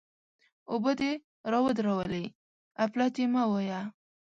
[0.71, 1.11] اوبه دې
[1.51, 2.23] را ودرولې؛
[2.85, 3.81] اپلاتي مه وایه!